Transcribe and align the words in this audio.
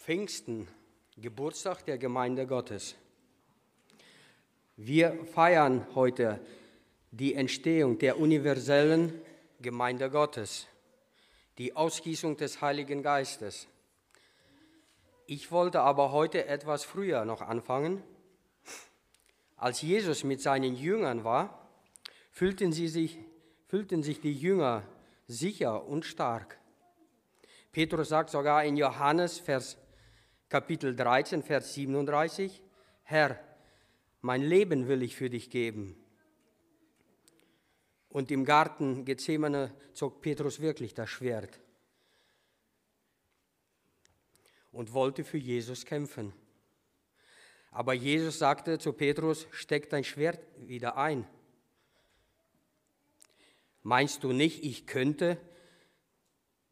Pfingsten, 0.00 0.66
Geburtstag 1.18 1.84
der 1.84 1.98
Gemeinde 1.98 2.46
Gottes. 2.46 2.96
Wir 4.78 5.26
feiern 5.26 5.86
heute 5.94 6.40
die 7.10 7.34
Entstehung 7.34 7.98
der 7.98 8.18
universellen 8.18 9.12
Gemeinde 9.60 10.08
Gottes, 10.08 10.66
die 11.58 11.76
Ausgießung 11.76 12.38
des 12.38 12.62
Heiligen 12.62 13.02
Geistes. 13.02 13.68
Ich 15.26 15.52
wollte 15.52 15.82
aber 15.82 16.12
heute 16.12 16.46
etwas 16.46 16.82
früher 16.82 17.26
noch 17.26 17.42
anfangen. 17.42 18.02
Als 19.58 19.82
Jesus 19.82 20.24
mit 20.24 20.40
seinen 20.40 20.76
Jüngern 20.76 21.24
war, 21.24 21.68
fühlten, 22.30 22.72
sie 22.72 22.88
sich, 22.88 23.18
fühlten 23.66 24.02
sich 24.02 24.18
die 24.22 24.32
Jünger 24.32 24.82
sicher 25.26 25.86
und 25.86 26.06
stark. 26.06 26.58
Petrus 27.70 28.08
sagt 28.08 28.30
sogar 28.30 28.64
in 28.64 28.78
Johannes 28.78 29.38
Vers 29.38 29.76
Kapitel 30.50 30.96
13, 30.96 31.44
Vers 31.44 31.74
37, 31.74 32.60
Herr, 33.04 33.38
mein 34.20 34.42
Leben 34.42 34.88
will 34.88 35.04
ich 35.04 35.14
für 35.14 35.30
dich 35.30 35.48
geben. 35.48 35.94
Und 38.08 38.32
im 38.32 38.44
Garten 38.44 39.04
Gethsemane 39.04 39.72
zog 39.92 40.20
Petrus 40.20 40.58
wirklich 40.58 40.92
das 40.92 41.08
Schwert 41.08 41.60
und 44.72 44.92
wollte 44.92 45.22
für 45.22 45.38
Jesus 45.38 45.86
kämpfen. 45.86 46.32
Aber 47.70 47.94
Jesus 47.94 48.40
sagte 48.40 48.80
zu 48.80 48.92
Petrus, 48.92 49.46
steck 49.52 49.88
dein 49.88 50.02
Schwert 50.02 50.40
wieder 50.56 50.96
ein. 50.96 51.28
Meinst 53.84 54.24
du 54.24 54.32
nicht, 54.32 54.64
ich 54.64 54.88
könnte 54.88 55.38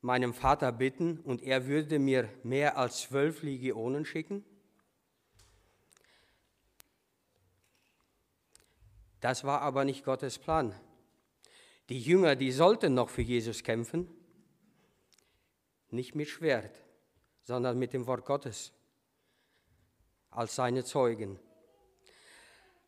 meinem 0.01 0.33
Vater 0.35 0.73
bitten 0.73 1.19
und 1.21 1.43
er 1.43 1.67
würde 1.67 1.99
mir 1.99 2.29
mehr 2.43 2.77
als 2.77 3.03
zwölf 3.03 3.43
Legionen 3.43 4.05
schicken? 4.05 4.45
Das 9.21 9.45
war 9.45 9.63
aber 9.63 9.85
nicht 9.85 10.05
Gottes 10.05 10.39
Plan. 10.39 10.75
Die 11.89 12.01
Jünger, 12.01 12.37
die 12.37 12.53
sollten 12.53 12.95
noch 12.95 13.09
für 13.09 13.23
Jesus 13.23 13.65
kämpfen, 13.65 14.09
nicht 15.91 16.15
mit 16.15 16.29
Schwert, 16.29 16.85
sondern 17.43 17.79
mit 17.79 17.93
dem 17.93 18.07
Wort 18.07 18.25
Gottes 18.25 18.73
als 20.31 20.55
seine 20.55 20.85
Zeugen. 20.85 21.39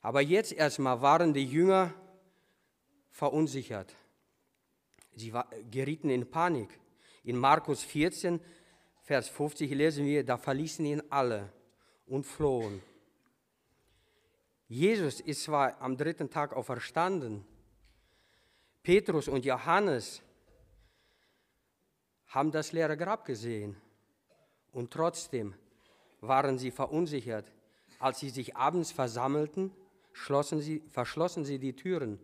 Aber 0.02 0.20
jetzt 0.20 0.52
erstmal 0.52 1.02
waren 1.02 1.34
die 1.34 1.46
Jünger 1.46 1.92
verunsichert. 3.10 3.94
Sie 5.16 5.32
gerieten 5.70 6.10
in 6.10 6.30
Panik. 6.30 6.78
In 7.22 7.36
Markus 7.36 7.82
14, 7.82 8.40
Vers 9.02 9.28
50 9.28 9.70
lesen 9.72 10.06
wir, 10.06 10.24
da 10.24 10.36
verließen 10.36 10.84
ihn 10.84 11.02
alle 11.10 11.52
und 12.06 12.24
flohen. 12.24 12.82
Jesus 14.68 15.20
ist 15.20 15.42
zwar 15.42 15.80
am 15.80 15.96
dritten 15.96 16.30
Tag 16.30 16.52
auferstanden, 16.52 17.44
Petrus 18.82 19.28
und 19.28 19.44
Johannes 19.44 20.22
haben 22.28 22.50
das 22.50 22.72
leere 22.72 22.96
Grab 22.96 23.24
gesehen 23.24 23.76
und 24.72 24.92
trotzdem 24.92 25.54
waren 26.20 26.58
sie 26.58 26.70
verunsichert. 26.70 27.50
Als 27.98 28.20
sie 28.20 28.30
sich 28.30 28.56
abends 28.56 28.92
versammelten, 28.92 29.72
sie, 30.60 30.82
verschlossen 30.90 31.44
sie 31.44 31.58
die 31.58 31.74
Türen 31.74 32.18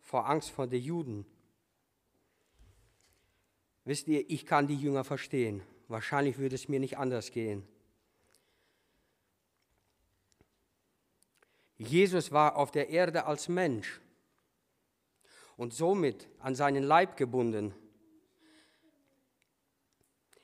vor 0.00 0.28
Angst 0.28 0.50
vor 0.50 0.66
den 0.66 0.82
Juden. 0.82 1.26
Wisst 3.86 4.08
ihr, 4.08 4.28
ich 4.28 4.44
kann 4.46 4.66
die 4.66 4.74
Jünger 4.74 5.04
verstehen. 5.04 5.62
Wahrscheinlich 5.86 6.38
würde 6.38 6.56
es 6.56 6.68
mir 6.68 6.80
nicht 6.80 6.98
anders 6.98 7.30
gehen. 7.30 7.62
Jesus 11.78 12.32
war 12.32 12.56
auf 12.56 12.72
der 12.72 12.88
Erde 12.88 13.26
als 13.26 13.48
Mensch 13.48 14.00
und 15.56 15.72
somit 15.72 16.26
an 16.40 16.56
seinen 16.56 16.82
Leib 16.82 17.16
gebunden. 17.16 17.74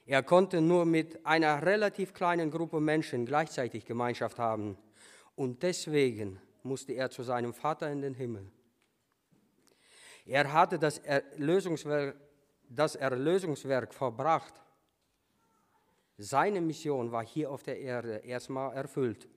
Er 0.06 0.22
konnte 0.22 0.60
nur 0.60 0.84
mit 0.84 1.26
einer 1.26 1.66
relativ 1.66 2.14
kleinen 2.14 2.48
Gruppe 2.48 2.81
Menschen 2.81 3.26
gleichzeitig 3.26 3.84
Gemeinschaft 3.84 4.38
haben 4.38 4.78
und 5.34 5.64
deswegen 5.64 6.41
musste 6.62 6.92
er 6.92 7.10
zu 7.10 7.25
seinem 7.25 7.54
Vater 7.54 7.91
in 7.91 8.02
den 8.02 8.14
Himmel. 8.14 8.52
Er 10.26 10.52
hatte 10.52 10.78
das 10.78 10.98
Erlösungswerk 10.98 12.14
das 12.74 12.94
Erlösungswerk 12.96 13.92
verbracht. 13.94 14.54
Seine 16.18 16.60
Mission 16.60 17.12
war 17.12 17.24
hier 17.24 17.50
auf 17.50 17.62
der 17.62 17.80
Erde 17.80 18.18
erstmal 18.18 18.74
erfüllt. 18.74 19.28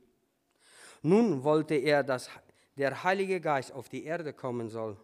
Nun 1.02 1.44
wollte 1.44 1.76
er, 1.76 2.04
dass 2.04 2.30
der 2.78 3.04
Heilige 3.04 3.40
Geist 3.40 3.72
auf 3.72 3.90
die 3.90 4.06
Erde 4.06 4.34
kommen 4.34 4.70
soll. 4.70 4.98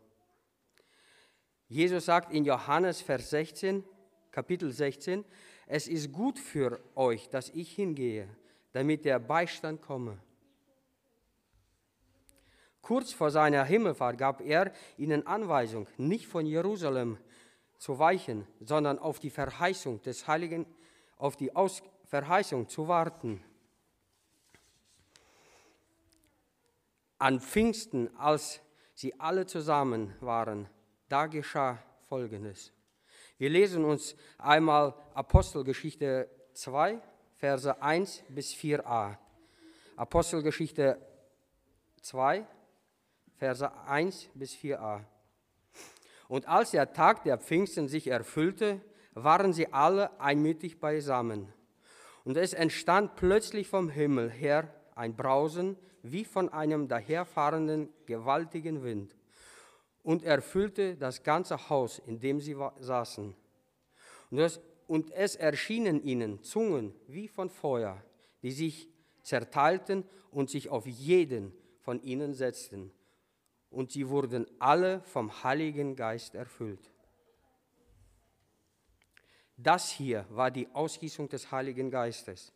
Jesus 1.67 2.05
sagt 2.05 2.33
in 2.33 2.43
Johannes 2.43 3.01
Vers 3.01 3.29
16, 3.29 3.83
Kapitel 4.31 4.71
16, 4.71 5.23
es 5.67 5.87
ist 5.87 6.11
gut 6.11 6.37
für 6.37 6.81
euch, 6.95 7.29
dass 7.29 7.49
ich 7.49 7.73
hingehe, 7.73 8.27
damit 8.73 9.05
der 9.05 9.19
Beistand 9.19 9.81
komme. 9.81 10.17
Kurz 12.81 13.13
vor 13.13 13.31
seiner 13.31 13.63
Himmelfahrt 13.63 14.17
gab 14.17 14.41
er 14.41 14.73
ihnen 14.97 15.25
Anweisung, 15.27 15.87
nicht 15.97 16.27
von 16.27 16.45
Jerusalem 16.45 17.17
zu 17.81 17.97
weichen, 17.97 18.47
sondern 18.59 18.99
auf 18.99 19.19
die 19.19 19.31
Verheißung 19.31 20.03
des 20.03 20.27
Heiligen, 20.27 20.67
auf 21.17 21.35
die 21.35 21.55
Aus 21.55 21.81
Verheißung 22.05 22.69
zu 22.69 22.87
warten. 22.87 23.43
An 27.17 27.39
Pfingsten, 27.39 28.15
als 28.17 28.61
sie 28.93 29.19
alle 29.19 29.47
zusammen 29.47 30.15
waren, 30.19 30.69
da 31.09 31.25
geschah 31.25 31.79
Folgendes. 32.07 32.71
Wir 33.39 33.49
lesen 33.49 33.83
uns 33.83 34.15
einmal 34.37 34.93
Apostelgeschichte 35.15 36.29
2, 36.53 37.01
Verse 37.37 37.81
1 37.81 38.23
bis 38.29 38.53
4a. 38.53 39.17
Apostelgeschichte 39.95 40.99
2, 42.03 42.45
Verse 43.39 43.73
1 43.87 44.29
bis 44.35 44.53
4a. 44.53 45.03
Und 46.31 46.47
als 46.47 46.71
der 46.71 46.93
Tag 46.93 47.25
der 47.25 47.37
Pfingsten 47.37 47.89
sich 47.89 48.07
erfüllte, 48.07 48.79
waren 49.13 49.51
sie 49.51 49.73
alle 49.73 50.17
einmütig 50.17 50.79
beisammen. 50.79 51.51
Und 52.23 52.37
es 52.37 52.53
entstand 52.53 53.17
plötzlich 53.17 53.67
vom 53.67 53.89
Himmel 53.89 54.29
her 54.29 54.73
ein 54.95 55.13
Brausen 55.17 55.75
wie 56.03 56.23
von 56.23 56.47
einem 56.47 56.87
daherfahrenden 56.87 57.89
gewaltigen 58.05 58.81
Wind 58.81 59.13
und 60.03 60.23
erfüllte 60.23 60.95
das 60.95 61.23
ganze 61.23 61.67
Haus, 61.67 61.99
in 61.99 62.21
dem 62.21 62.39
sie 62.39 62.55
saßen. 62.79 63.35
Und, 64.29 64.37
das, 64.37 64.61
und 64.87 65.11
es 65.11 65.35
erschienen 65.35 66.01
ihnen 66.01 66.41
Zungen 66.43 66.93
wie 67.07 67.27
von 67.27 67.49
Feuer, 67.49 68.01
die 68.41 68.51
sich 68.51 68.87
zerteilten 69.21 70.05
und 70.31 70.49
sich 70.49 70.69
auf 70.69 70.87
jeden 70.87 71.51
von 71.81 72.01
ihnen 72.01 72.33
setzten 72.33 72.93
und 73.71 73.91
sie 73.91 74.07
wurden 74.07 74.45
alle 74.59 75.01
vom 75.01 75.43
Heiligen 75.43 75.95
Geist 75.95 76.35
erfüllt. 76.35 76.91
Das 79.57 79.91
hier 79.91 80.25
war 80.29 80.51
die 80.51 80.67
Ausgießung 80.73 81.29
des 81.29 81.51
Heiligen 81.51 81.89
Geistes, 81.89 82.51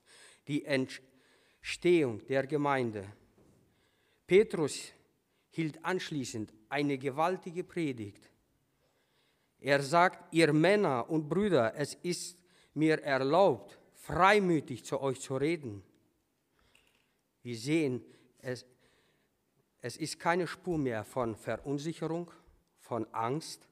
die 0.48 0.66
Entstehung 0.66 2.26
der 2.28 2.46
Gemeinde. 2.46 3.06
Petrus 4.28 4.92
hielt 5.52 5.84
anschließend 5.86 6.54
eine 6.70 6.98
gewaltige 6.98 7.64
Predigt. 7.64 8.30
Er 9.60 9.82
sagt, 9.82 10.34
ihr 10.34 10.52
Männer 10.52 11.10
und 11.10 11.30
Brüder, 11.30 11.74
es 11.76 11.94
ist 11.96 12.38
mir 12.74 13.02
erlaubt, 13.02 13.80
freimütig 13.94 14.84
zu 14.84 15.00
euch 15.00 15.22
zu 15.22 15.38
reden. 15.38 15.82
Wir 17.42 17.56
sehen, 17.56 18.04
es, 18.40 18.66
es 19.86 19.98
ist 19.98 20.20
keine 20.20 20.48
Spur 20.48 20.80
mehr 20.80 21.04
von 21.04 21.36
Verunsicherung, 21.36 22.32
von 22.80 23.06
Angst. 23.14 23.70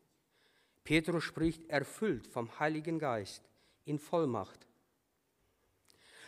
Petrus 0.84 1.24
spricht 1.24 1.68
erfüllt 1.72 2.28
vom 2.28 2.60
Heiligen 2.60 3.00
Geist 3.00 3.42
in 3.86 3.98
Vollmacht. 3.98 4.68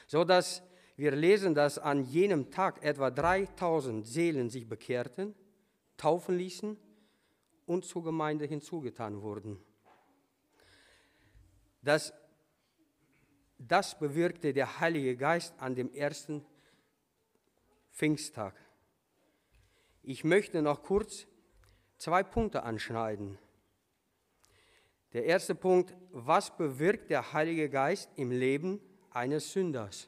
So 0.07 0.23
dass 0.23 0.63
wir 0.95 1.11
lesen, 1.11 1.53
dass 1.53 1.77
an 1.77 2.03
jenem 2.03 2.49
Tag 2.49 2.83
etwa 2.83 3.11
3000 3.11 4.07
Seelen 4.07 4.49
sich 4.49 4.67
bekehrten, 4.67 5.35
taufen 5.97 6.35
ließen 6.35 6.75
und 7.67 7.85
zur 7.85 8.03
Gemeinde 8.03 8.45
hinzugetan 8.45 9.21
wurden. 9.21 9.63
Das, 11.83 12.11
das 13.59 13.99
bewirkte 13.99 14.51
der 14.51 14.79
Heilige 14.79 15.15
Geist 15.15 15.53
an 15.59 15.75
dem 15.75 15.93
ersten 15.93 16.43
Pfingsttag. 17.91 18.64
Ich 20.07 20.23
möchte 20.23 20.61
noch 20.61 20.83
kurz 20.83 21.25
zwei 21.97 22.21
Punkte 22.21 22.61
anschneiden. 22.61 23.39
Der 25.13 25.25
erste 25.25 25.55
Punkt, 25.55 25.95
was 26.11 26.55
bewirkt 26.55 27.09
der 27.09 27.33
Heilige 27.33 27.71
Geist 27.71 28.11
im 28.15 28.29
Leben 28.29 28.79
eines 29.09 29.51
Sünders. 29.51 30.07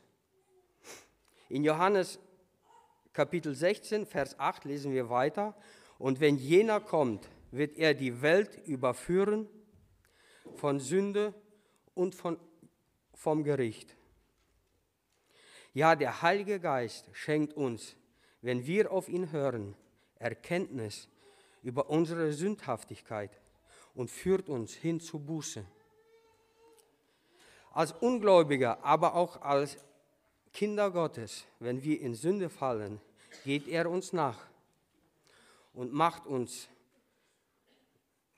In 1.49 1.63
Johannes 1.63 2.19
Kapitel 3.11 3.55
16, 3.55 4.05
Vers 4.05 4.39
8 4.39 4.65
lesen 4.65 4.93
wir 4.93 5.09
weiter. 5.09 5.55
Und 5.97 6.19
wenn 6.19 6.37
jener 6.37 6.79
kommt, 6.79 7.27
wird 7.49 7.75
er 7.75 7.95
die 7.95 8.21
Welt 8.21 8.67
überführen 8.67 9.49
von 10.57 10.79
Sünde 10.79 11.33
und 11.95 12.13
von, 12.13 12.39
vom 13.15 13.43
Gericht. 13.43 13.95
Ja, 15.73 15.95
der 15.95 16.21
Heilige 16.21 16.59
Geist 16.59 17.09
schenkt 17.13 17.53
uns, 17.53 17.95
wenn 18.41 18.67
wir 18.67 18.91
auf 18.91 19.09
ihn 19.09 19.31
hören, 19.31 19.75
Erkenntnis 20.19 21.07
über 21.63 21.89
unsere 21.89 22.31
Sündhaftigkeit 22.33 23.39
und 23.93 24.11
führt 24.11 24.49
uns 24.49 24.73
hin 24.73 24.99
zu 24.99 25.19
Buße. 25.19 25.65
Als 27.71 27.91
Ungläubiger, 27.91 28.83
aber 28.83 29.15
auch 29.15 29.41
als 29.41 29.77
Kinder 30.53 30.91
Gottes, 30.91 31.45
wenn 31.59 31.83
wir 31.83 32.01
in 32.01 32.15
Sünde 32.15 32.49
fallen, 32.49 32.99
geht 33.43 33.67
er 33.67 33.89
uns 33.89 34.13
nach 34.13 34.47
und 35.73 35.93
macht 35.93 36.25
uns, 36.25 36.69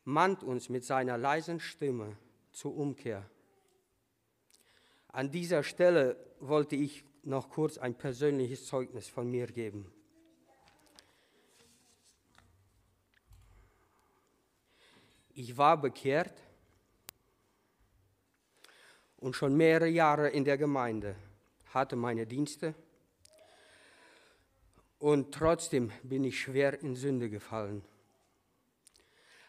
mahnt 0.03 0.43
uns 0.43 0.69
mit 0.69 0.83
seiner 0.83 1.17
leisen 1.17 1.59
Stimme 1.59 2.17
zur 2.51 2.75
Umkehr. 2.75 3.29
An 5.07 5.31
dieser 5.31 5.63
Stelle 5.63 6.17
wollte 6.39 6.75
ich 6.75 7.05
noch 7.23 7.49
kurz 7.49 7.77
ein 7.77 7.95
persönliches 7.95 8.65
Zeugnis 8.65 9.07
von 9.07 9.29
mir 9.29 9.47
geben. 9.47 9.91
Ich 15.41 15.57
war 15.57 15.80
bekehrt 15.80 16.33
und 19.15 19.38
schon 19.38 19.56
mehrere 19.56 19.88
Jahre 19.88 20.27
in 20.27 20.44
der 20.44 20.57
Gemeinde, 20.57 21.15
hatte 21.74 21.95
meine 21.95 22.27
Dienste 22.27 22.75
und 24.97 25.33
trotzdem 25.33 25.94
bin 26.03 26.25
ich 26.25 26.41
schwer 26.41 26.81
in 26.81 26.97
Sünde 26.97 27.30
gefallen. 27.30 27.86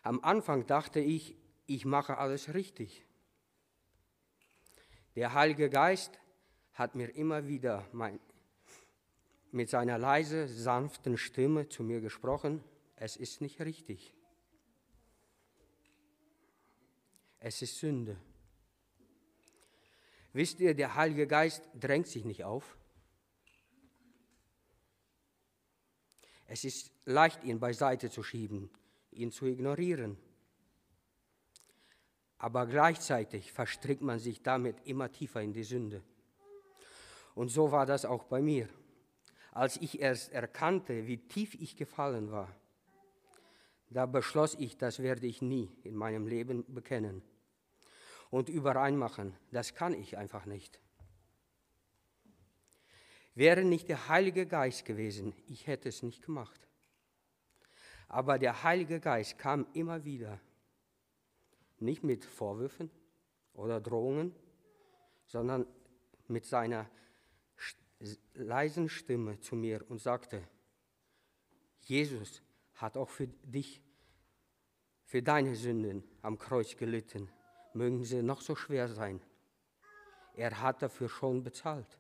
Am 0.05 0.21
Anfang 0.23 0.65
dachte 0.65 1.01
ich, 1.01 1.35
ich 1.67 1.85
mache 1.85 2.19
alles 2.19 2.55
richtig. 2.55 3.05
Der 5.17 5.35
Heilige 5.35 5.69
Geist 5.71 6.21
hat 6.73 6.95
mir 6.95 7.13
immer 7.17 7.49
wieder 7.49 7.85
mein, 7.91 8.21
mit 9.51 9.69
seiner 9.69 9.99
leise, 9.99 10.47
sanften 10.47 11.19
Stimme 11.19 11.69
zu 11.69 11.83
mir 11.83 12.01
gesprochen, 12.01 12.63
es 12.95 13.17
ist 13.17 13.41
nicht 13.41 13.61
richtig. 13.61 14.15
Es 17.41 17.63
ist 17.63 17.79
Sünde. 17.79 18.19
Wisst 20.35 20.61
ihr, 20.61 20.75
der 20.75 20.95
Heilige 20.95 21.27
Geist 21.27 21.63
drängt 21.79 22.07
sich 22.07 22.25
nicht 22.25 22.45
auf. 22.45 22.77
Es 26.47 26.65
ist 26.65 26.93
leicht, 27.07 27.43
ihn 27.43 27.59
beiseite 27.59 28.11
zu 28.11 28.23
schieben, 28.23 28.71
ihn 29.11 29.33
zu 29.33 29.47
ignorieren. 29.47 30.19
Aber 32.39 32.67
gleichzeitig 32.67 33.53
verstrickt 33.53 34.03
man 34.03 34.19
sich 34.19 34.43
damit 34.43 34.77
immer 34.87 35.11
tiefer 35.11 35.41
in 35.41 35.53
die 35.53 35.65
Sünde. 35.65 36.03
Und 37.35 37.49
so 37.49 37.73
war 37.73 37.87
das 37.87 38.05
auch 38.05 38.25
bei 38.25 38.43
mir. 38.43 38.69
Als 39.53 39.79
ich 39.79 40.01
erst 40.01 40.33
erkannte, 40.33 41.07
wie 41.07 41.19
tief 41.19 41.55
ich 41.55 41.77
gefallen 41.77 42.31
war, 42.31 42.55
da 43.89 44.07
beschloss 44.07 44.55
ich, 44.55 44.77
das 44.77 45.01
werde 45.01 45.27
ich 45.27 45.43
nie 45.43 45.71
in 45.83 45.97
meinem 45.97 46.27
Leben 46.27 46.65
bekennen 46.73 47.23
und 48.31 48.49
übereinmachen. 48.49 49.37
Das 49.51 49.75
kann 49.75 49.93
ich 49.95 50.17
einfach 50.17 50.47
nicht. 50.47 50.81
Wäre 53.35 53.65
nicht 53.65 53.89
der 53.89 54.09
Heilige 54.09 54.47
Geist 54.47 54.85
gewesen, 54.85 55.35
ich 55.47 55.67
hätte 55.67 55.89
es 55.89 56.03
nicht 56.03 56.23
gemacht. 56.23 56.67
Aber 58.09 58.39
der 58.39 58.63
Heilige 58.63 59.01
Geist 59.01 59.39
kam 59.39 59.67
immer 59.73 60.05
wieder, 60.05 60.41
nicht 61.79 62.03
mit 62.03 62.25
Vorwürfen 62.25 62.91
oder 63.55 63.81
Drohungen, 63.81 64.35
sondern 65.27 65.67
mit 66.27 66.45
seiner 66.45 66.91
leisen 68.35 68.89
Stimme 68.89 69.39
zu 69.41 69.55
mir 69.57 69.85
und 69.89 70.01
sagte, 70.01 70.43
Jesus 71.83 72.43
hat 72.75 72.97
auch 72.97 73.09
für 73.09 73.27
dich, 73.27 73.83
für 75.05 75.23
deine 75.23 75.55
Sünden 75.55 76.03
am 76.23 76.39
Kreuz 76.39 76.77
gelitten, 76.77 77.29
mögen 77.75 78.05
sie 78.05 78.23
noch 78.23 78.41
so 78.41 78.55
schwer 78.55 78.89
sein. 78.89 79.21
Er 80.35 80.61
hat 80.61 80.83
dafür 80.83 81.09
schon 81.09 81.43
bezahlt. 81.43 81.99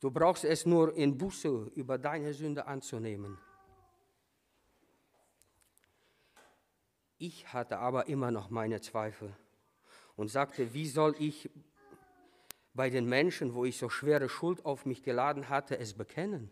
Du 0.00 0.10
brauchst 0.10 0.44
es 0.44 0.64
nur 0.64 0.94
in 0.96 1.18
Buße 1.18 1.72
über 1.74 1.98
deine 1.98 2.32
Sünde 2.32 2.66
anzunehmen. 2.66 3.38
Ich 7.18 7.52
hatte 7.52 7.78
aber 7.78 8.08
immer 8.08 8.30
noch 8.30 8.48
meine 8.48 8.80
Zweifel 8.80 9.36
und 10.16 10.28
sagte, 10.28 10.72
wie 10.72 10.88
soll 10.88 11.14
ich 11.18 11.50
bei 12.72 12.88
den 12.88 13.06
Menschen, 13.06 13.54
wo 13.54 13.66
ich 13.66 13.76
so 13.76 13.90
schwere 13.90 14.30
Schuld 14.30 14.64
auf 14.64 14.86
mich 14.86 15.02
geladen 15.02 15.50
hatte, 15.50 15.78
es 15.78 15.92
bekennen? 15.92 16.50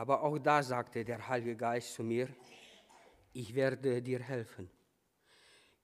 Aber 0.00 0.22
auch 0.22 0.38
da 0.38 0.62
sagte 0.62 1.04
der 1.04 1.28
Heilige 1.28 1.56
Geist 1.56 1.94
zu 1.94 2.02
mir, 2.02 2.28
ich 3.32 3.54
werde 3.54 4.02
dir 4.02 4.20
helfen. 4.20 4.70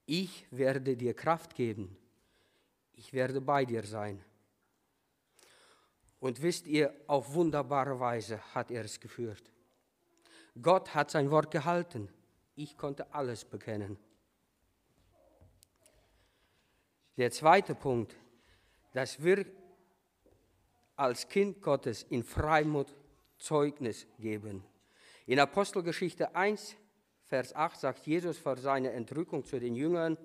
Ich 0.05 0.45
werde 0.51 0.95
dir 0.95 1.13
Kraft 1.13 1.55
geben 1.55 1.95
ich 2.97 3.13
werde 3.13 3.39
bei 3.39 3.63
dir 3.63 3.83
sein. 3.83 4.21
Und 6.19 6.41
wisst 6.41 6.65
ihr, 6.65 6.93
auf 7.05 7.33
wunderbare 7.33 7.99
Weise 7.99 8.41
hat 8.55 8.71
er 8.71 8.83
es 8.83 8.99
geführt. 8.99 9.51
Gott 10.59 10.95
hat 10.95 11.11
sein 11.11 11.29
Wort 11.29 11.51
gehalten. 11.51 12.09
Ich 12.55 12.75
konnte 12.75 13.13
alles 13.13 13.45
bekennen. 13.45 13.97
Der 17.17 17.31
zweite 17.31 17.75
Punkt, 17.75 18.15
dass 18.93 19.23
wir 19.23 19.45
als 20.95 21.29
Kind 21.29 21.61
Gottes 21.61 22.01
in 22.01 22.23
Freimut 22.23 22.95
Zeugnis 23.37 24.07
geben. 24.19 24.63
In 25.25 25.39
Apostelgeschichte 25.39 26.35
1, 26.35 26.75
Vers 27.25 27.55
8 27.55 27.79
sagt 27.79 28.07
Jesus 28.07 28.37
vor 28.37 28.57
seiner 28.57 28.91
Entrückung 28.93 29.43
zu 29.43 29.59
den 29.59 29.75
Jüngern, 29.75 30.17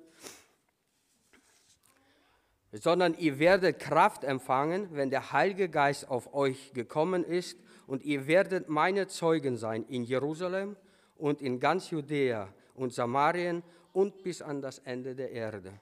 sondern 2.72 3.14
ihr 3.18 3.38
werdet 3.38 3.78
Kraft 3.78 4.24
empfangen, 4.24 4.88
wenn 4.92 5.10
der 5.10 5.32
Heilige 5.32 5.68
Geist 5.68 6.08
auf 6.08 6.32
euch 6.32 6.72
gekommen 6.72 7.24
ist, 7.24 7.58
und 7.86 8.04
ihr 8.04 8.26
werdet 8.26 8.68
meine 8.68 9.08
Zeugen 9.08 9.56
sein 9.56 9.84
in 9.88 10.04
Jerusalem 10.04 10.76
und 11.16 11.42
in 11.42 11.60
ganz 11.60 11.90
Judäa 11.90 12.48
und 12.74 12.94
Samarien 12.94 13.62
und 13.92 14.22
bis 14.22 14.40
an 14.40 14.62
das 14.62 14.78
Ende 14.78 15.14
der 15.14 15.32
Erde. 15.32 15.72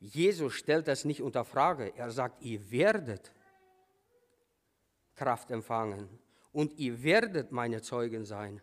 Jesus 0.00 0.54
stellt 0.54 0.88
das 0.88 1.04
nicht 1.04 1.22
unter 1.22 1.44
Frage. 1.44 1.92
Er 1.96 2.10
sagt, 2.10 2.42
ihr 2.42 2.70
werdet 2.70 3.32
Kraft 5.14 5.50
empfangen 5.50 6.08
und 6.52 6.78
ihr 6.78 7.02
werdet 7.02 7.52
meine 7.52 7.82
Zeugen 7.82 8.24
sein. 8.24 8.60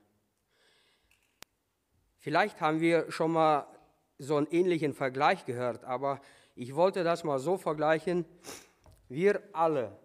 Vielleicht 2.18 2.60
haben 2.62 2.82
wir 2.82 3.12
schon 3.12 3.32
mal 3.32 3.68
so 4.18 4.36
einen 4.36 4.48
ähnlichen 4.48 4.94
Vergleich 4.94 5.46
gehört, 5.46 5.86
aber 5.86 6.22
ich 6.56 6.75
wollte 6.75 7.03
das 7.03 7.24
mal 7.24 7.39
so 7.39 7.58
vergleichen. 7.58 8.25
Wir 9.08 9.41
alle 9.53 9.98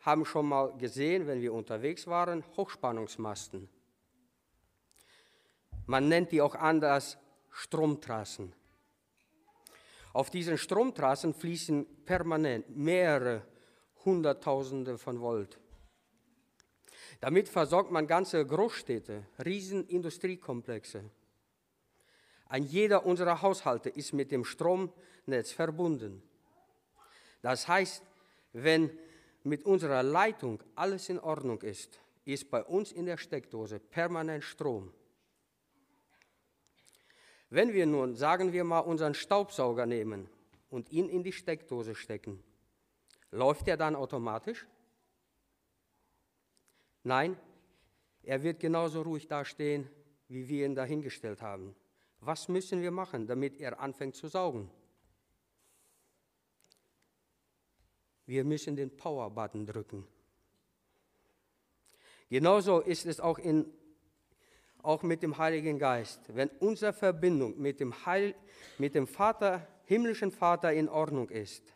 haben 0.00 0.24
schon 0.24 0.46
mal 0.46 0.76
gesehen, 0.76 1.26
wenn 1.26 1.40
wir 1.40 1.54
unterwegs 1.54 2.06
waren, 2.06 2.44
Hochspannungsmasten. 2.56 3.68
Man 5.86 6.08
nennt 6.08 6.32
die 6.32 6.42
auch 6.42 6.54
anders 6.54 7.18
Stromtrassen. 7.50 8.54
Auf 10.12 10.28
diesen 10.28 10.58
Stromtrassen 10.58 11.32
fließen 11.32 12.04
permanent 12.04 12.76
mehrere 12.76 13.42
Hunderttausende 14.04 14.98
von 14.98 15.20
Volt. 15.20 15.58
Damit 17.22 17.48
versorgt 17.48 17.92
man 17.92 18.08
ganze 18.08 18.44
Großstädte, 18.44 19.24
Riesenindustriekomplexe. 19.44 21.04
Ein 22.48 22.64
jeder 22.64 23.06
unserer 23.06 23.42
Haushalte 23.42 23.90
ist 23.90 24.12
mit 24.12 24.32
dem 24.32 24.44
Stromnetz 24.44 25.52
verbunden. 25.52 26.20
Das 27.40 27.68
heißt, 27.68 28.02
wenn 28.52 28.90
mit 29.44 29.64
unserer 29.64 30.02
Leitung 30.02 30.64
alles 30.74 31.08
in 31.10 31.20
Ordnung 31.20 31.62
ist, 31.62 32.00
ist 32.24 32.50
bei 32.50 32.64
uns 32.64 32.90
in 32.90 33.06
der 33.06 33.18
Steckdose 33.18 33.78
permanent 33.78 34.42
Strom. 34.42 34.92
Wenn 37.50 37.72
wir 37.72 37.86
nun, 37.86 38.16
sagen 38.16 38.52
wir 38.52 38.64
mal, 38.64 38.80
unseren 38.80 39.14
Staubsauger 39.14 39.86
nehmen 39.86 40.28
und 40.70 40.90
ihn 40.90 41.08
in 41.08 41.22
die 41.22 41.32
Steckdose 41.32 41.94
stecken, 41.94 42.42
läuft 43.30 43.68
er 43.68 43.76
dann 43.76 43.94
automatisch? 43.94 44.66
Nein, 47.04 47.36
er 48.22 48.42
wird 48.42 48.60
genauso 48.60 49.02
ruhig 49.02 49.26
dastehen, 49.26 49.88
wie 50.28 50.48
wir 50.48 50.66
ihn 50.66 50.74
dahingestellt 50.74 51.42
haben 51.42 51.74
Was 52.20 52.48
müssen 52.48 52.80
wir 52.80 52.92
machen, 52.92 53.26
damit 53.26 53.58
er 53.58 53.80
anfängt 53.80 54.14
zu 54.14 54.28
saugen? 54.28 54.70
Wir 58.26 58.44
müssen 58.44 58.76
den 58.76 58.96
Power-Button 58.96 59.66
drücken. 59.66 60.06
Genauso 62.30 62.80
ist 62.80 63.04
es 63.04 63.20
auch, 63.20 63.38
in, 63.38 63.66
auch 64.82 65.02
mit 65.02 65.22
dem 65.22 65.36
Heiligen 65.36 65.78
Geist. 65.78 66.20
Wenn 66.34 66.48
unsere 66.60 66.92
Verbindung 66.92 67.60
mit 67.60 67.80
dem, 67.80 68.06
Heil, 68.06 68.34
mit 68.78 68.94
dem 68.94 69.08
Vater, 69.08 69.66
himmlischen 69.84 70.30
Vater 70.30 70.72
in 70.72 70.88
Ordnung 70.88 71.28
ist, 71.28 71.74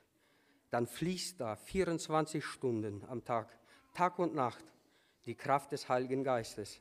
dann 0.70 0.86
fließt 0.86 1.40
da 1.40 1.56
24 1.56 2.44
Stunden 2.44 3.04
am 3.08 3.24
Tag, 3.24 3.48
Tag 3.92 4.18
und 4.18 4.34
Nacht, 4.34 4.64
die 5.26 5.34
Kraft 5.34 5.72
des 5.72 5.88
Heiligen 5.88 6.24
Geistes. 6.24 6.80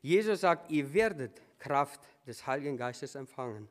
Jesus 0.00 0.40
sagt, 0.40 0.70
ihr 0.70 0.92
werdet 0.92 1.42
Kraft 1.58 2.00
des 2.26 2.46
Heiligen 2.46 2.76
Geistes 2.76 3.14
empfangen. 3.14 3.68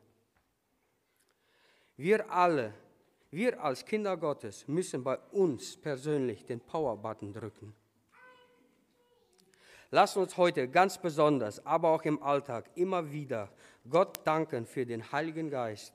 Wir 1.96 2.30
alle, 2.30 2.72
wir 3.30 3.62
als 3.62 3.84
Kinder 3.84 4.16
Gottes 4.16 4.66
müssen 4.68 5.02
bei 5.02 5.18
uns 5.32 5.76
persönlich 5.76 6.44
den 6.44 6.60
Power-Button 6.60 7.32
drücken. 7.32 7.74
Lass 9.90 10.16
uns 10.16 10.36
heute 10.36 10.68
ganz 10.68 10.98
besonders, 10.98 11.64
aber 11.64 11.88
auch 11.88 12.02
im 12.02 12.22
Alltag 12.22 12.70
immer 12.74 13.10
wieder 13.10 13.50
Gott 13.88 14.20
danken 14.26 14.66
für 14.66 14.84
den 14.84 15.10
Heiligen 15.12 15.50
Geist, 15.50 15.94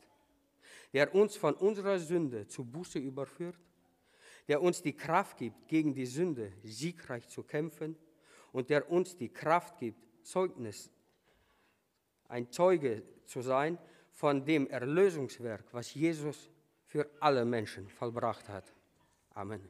der 0.94 1.13
uns 1.13 1.38
von 1.38 1.54
unserer 1.54 2.00
Sünde 2.00 2.48
zu 2.48 2.66
Buße 2.66 2.98
überführt, 2.98 3.60
der 4.48 4.62
uns 4.62 4.82
die 4.82 4.94
Kraft 4.94 5.38
gibt, 5.38 5.68
gegen 5.68 5.94
die 5.94 6.06
Sünde 6.06 6.54
siegreich 6.64 7.28
zu 7.28 7.44
kämpfen 7.44 7.96
und 8.52 8.70
der 8.70 8.90
uns 8.90 9.16
die 9.16 9.30
Kraft 9.30 9.78
gibt, 9.78 10.00
Zeugnis, 10.26 10.92
ein 12.28 12.52
Zeuge 12.52 13.04
zu 13.26 13.42
sein 13.42 13.78
von 14.12 14.46
dem 14.46 14.68
Erlösungswerk, 14.68 15.66
was 15.72 15.94
Jesus 15.94 16.50
für 16.86 17.10
alle 17.20 17.46
Menschen 17.46 17.88
vollbracht 17.90 18.48
hat. 18.50 18.74
Amen. 19.32 19.70